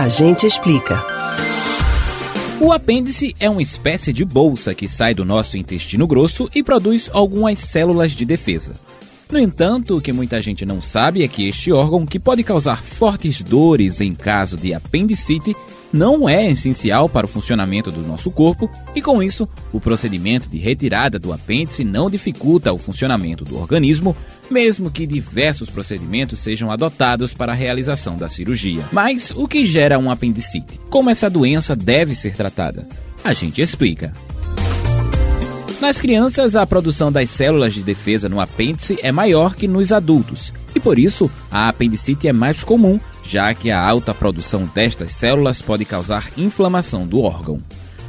A 0.00 0.08
gente 0.08 0.46
explica. 0.46 0.98
O 2.58 2.72
apêndice 2.72 3.36
é 3.38 3.50
uma 3.50 3.60
espécie 3.60 4.14
de 4.14 4.24
bolsa 4.24 4.74
que 4.74 4.88
sai 4.88 5.12
do 5.12 5.26
nosso 5.26 5.58
intestino 5.58 6.06
grosso 6.06 6.48
e 6.54 6.62
produz 6.62 7.10
algumas 7.12 7.58
células 7.58 8.12
de 8.12 8.24
defesa. 8.24 8.72
No 9.30 9.38
entanto, 9.38 9.96
o 9.96 10.00
que 10.00 10.12
muita 10.12 10.42
gente 10.42 10.66
não 10.66 10.80
sabe 10.82 11.22
é 11.22 11.28
que 11.28 11.48
este 11.48 11.70
órgão, 11.70 12.04
que 12.04 12.18
pode 12.18 12.42
causar 12.42 12.82
fortes 12.82 13.40
dores 13.40 14.00
em 14.00 14.12
caso 14.12 14.56
de 14.56 14.74
apendicite, 14.74 15.54
não 15.92 16.28
é 16.28 16.50
essencial 16.50 17.08
para 17.08 17.26
o 17.26 17.28
funcionamento 17.28 17.92
do 17.92 18.00
nosso 18.00 18.30
corpo 18.30 18.68
e, 18.94 19.00
com 19.00 19.22
isso, 19.22 19.48
o 19.72 19.80
procedimento 19.80 20.48
de 20.48 20.58
retirada 20.58 21.18
do 21.18 21.32
apêndice 21.32 21.84
não 21.84 22.10
dificulta 22.10 22.72
o 22.72 22.78
funcionamento 22.78 23.44
do 23.44 23.56
organismo, 23.56 24.16
mesmo 24.50 24.90
que 24.90 25.06
diversos 25.06 25.70
procedimentos 25.70 26.40
sejam 26.40 26.70
adotados 26.70 27.32
para 27.32 27.52
a 27.52 27.56
realização 27.56 28.16
da 28.16 28.28
cirurgia. 28.28 28.84
Mas 28.90 29.30
o 29.30 29.46
que 29.46 29.64
gera 29.64 29.98
um 29.98 30.10
apendicite? 30.10 30.80
Como 30.90 31.08
essa 31.08 31.30
doença 31.30 31.76
deve 31.76 32.16
ser 32.16 32.34
tratada? 32.34 32.88
A 33.22 33.32
gente 33.32 33.60
explica. 33.60 34.12
Nas 35.80 35.98
crianças, 35.98 36.56
a 36.56 36.66
produção 36.66 37.10
das 37.10 37.30
células 37.30 37.72
de 37.72 37.82
defesa 37.82 38.28
no 38.28 38.38
apêndice 38.38 38.98
é 39.02 39.10
maior 39.10 39.54
que 39.54 39.66
nos 39.66 39.92
adultos, 39.92 40.52
e 40.74 40.78
por 40.78 40.98
isso 40.98 41.30
a 41.50 41.70
apendicite 41.70 42.28
é 42.28 42.34
mais 42.34 42.62
comum, 42.62 43.00
já 43.24 43.54
que 43.54 43.70
a 43.70 43.82
alta 43.82 44.12
produção 44.12 44.68
destas 44.74 45.12
células 45.12 45.62
pode 45.62 45.86
causar 45.86 46.30
inflamação 46.36 47.06
do 47.06 47.22
órgão. 47.22 47.62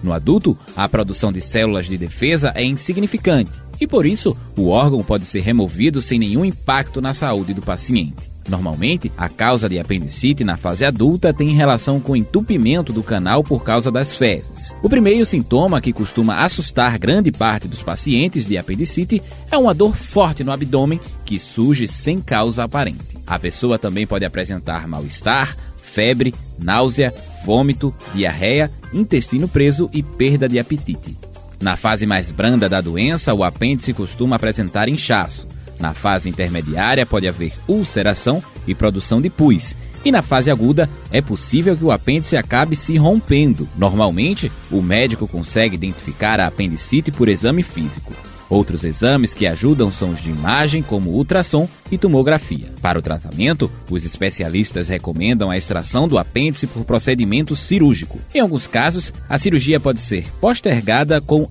No 0.00 0.12
adulto, 0.12 0.56
a 0.76 0.88
produção 0.88 1.32
de 1.32 1.40
células 1.40 1.86
de 1.86 1.98
defesa 1.98 2.52
é 2.54 2.64
insignificante, 2.64 3.50
e 3.80 3.86
por 3.86 4.06
isso 4.06 4.36
o 4.56 4.68
órgão 4.68 5.02
pode 5.02 5.26
ser 5.26 5.40
removido 5.40 6.00
sem 6.00 6.20
nenhum 6.20 6.44
impacto 6.44 7.00
na 7.00 7.14
saúde 7.14 7.52
do 7.52 7.62
paciente. 7.62 8.35
Normalmente, 8.48 9.10
a 9.16 9.28
causa 9.28 9.68
de 9.68 9.78
apendicite 9.78 10.44
na 10.44 10.56
fase 10.56 10.84
adulta 10.84 11.34
tem 11.34 11.52
relação 11.52 12.00
com 12.00 12.16
entupimento 12.16 12.92
do 12.92 13.02
canal 13.02 13.42
por 13.42 13.64
causa 13.64 13.90
das 13.90 14.16
fezes. 14.16 14.74
O 14.82 14.88
primeiro 14.88 15.26
sintoma 15.26 15.80
que 15.80 15.92
costuma 15.92 16.42
assustar 16.42 16.98
grande 16.98 17.32
parte 17.32 17.66
dos 17.66 17.82
pacientes 17.82 18.46
de 18.46 18.56
apendicite 18.56 19.22
é 19.50 19.58
uma 19.58 19.74
dor 19.74 19.96
forte 19.96 20.44
no 20.44 20.52
abdômen 20.52 21.00
que 21.24 21.38
surge 21.38 21.88
sem 21.88 22.20
causa 22.20 22.64
aparente. 22.64 23.16
A 23.26 23.38
pessoa 23.38 23.78
também 23.78 24.06
pode 24.06 24.24
apresentar 24.24 24.86
mal-estar, 24.86 25.56
febre, 25.76 26.32
náusea, 26.58 27.12
vômito, 27.44 27.92
diarreia, 28.14 28.70
intestino 28.92 29.48
preso 29.48 29.90
e 29.92 30.02
perda 30.02 30.48
de 30.48 30.58
apetite. 30.58 31.16
Na 31.60 31.76
fase 31.76 32.06
mais 32.06 32.30
branda 32.30 32.68
da 32.68 32.80
doença, 32.80 33.34
o 33.34 33.42
apêndice 33.42 33.92
costuma 33.92 34.36
apresentar 34.36 34.88
inchaço. 34.88 35.48
Na 35.78 35.94
fase 35.94 36.28
intermediária, 36.28 37.06
pode 37.06 37.28
haver 37.28 37.52
ulceração 37.68 38.42
e 38.66 38.74
produção 38.74 39.20
de 39.20 39.30
pus. 39.30 39.74
E 40.04 40.12
na 40.12 40.22
fase 40.22 40.50
aguda, 40.50 40.88
é 41.10 41.20
possível 41.20 41.76
que 41.76 41.84
o 41.84 41.90
apêndice 41.90 42.36
acabe 42.36 42.76
se 42.76 42.96
rompendo. 42.96 43.68
Normalmente, 43.76 44.52
o 44.70 44.80
médico 44.80 45.26
consegue 45.26 45.74
identificar 45.74 46.40
a 46.40 46.46
apendicite 46.46 47.10
por 47.10 47.28
exame 47.28 47.62
físico. 47.62 48.12
Outros 48.48 48.84
exames 48.84 49.34
que 49.34 49.46
ajudam 49.46 49.90
são 49.90 50.10
os 50.10 50.22
de 50.22 50.30
imagem, 50.30 50.82
como 50.82 51.10
ultrassom 51.10 51.68
e 51.90 51.98
tomografia. 51.98 52.68
Para 52.80 52.98
o 52.98 53.02
tratamento, 53.02 53.70
os 53.90 54.04
especialistas 54.04 54.88
recomendam 54.88 55.50
a 55.50 55.58
extração 55.58 56.06
do 56.06 56.18
apêndice 56.18 56.66
por 56.66 56.84
procedimento 56.84 57.56
cirúrgico. 57.56 58.20
Em 58.32 58.40
alguns 58.40 58.66
casos, 58.66 59.12
a 59.28 59.36
cirurgia 59.36 59.80
pode 59.80 60.00
ser 60.00 60.26
postergada 60.40 61.20
com 61.20 61.48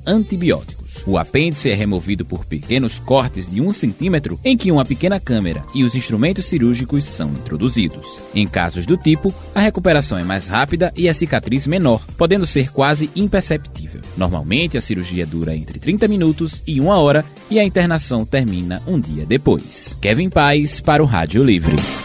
O 1.06 1.18
apêndice 1.18 1.70
é 1.70 1.74
removido 1.74 2.26
por 2.26 2.46
pequenos 2.46 3.00
cortes 3.00 3.50
de 3.50 3.62
um 3.62 3.72
centímetro 3.72 4.40
em 4.44 4.56
que 4.56 4.72
uma 4.72 4.86
pequena 4.86 5.20
câmera 5.20 5.64
e 5.74 5.84
os 5.84 5.96
instrumentos 5.96 6.46
cirúrgicos 6.46 7.06
são 7.06 7.30
introduzidos. 7.30 8.20
Em 8.34 8.48
casos 8.48 8.86
do 8.86 8.98
tipo, 8.98 9.34
a 9.54 9.60
recuperação 9.60 10.18
é 10.18 10.24
mais 10.24 10.48
rápida 10.48 10.92
e 10.96 11.10
a 11.10 11.14
cicatriz 11.14 11.68
menor, 11.68 12.06
podendo 12.18 12.46
ser 12.46 12.72
quase 12.72 13.10
imperceptível. 13.16 14.02
Normalmente, 14.18 14.78
a 14.78 14.82
cirurgia 14.82 15.26
dura 15.26 15.56
entre 15.56 15.80
30 15.80 16.08
minutos 16.08 16.62
e 16.66 16.80
uma 16.80 17.00
hora 17.00 17.26
e 17.50 17.60
a 17.60 17.64
internação 17.64 18.26
termina 18.26 18.82
um 18.88 19.00
dia 19.00 19.26
depois. 19.26 19.96
Kevin 20.02 20.30
Paz 20.30 20.80
para 20.80 21.04
o 21.04 21.06
Rádio 21.06 21.44
Livre. 21.44 22.05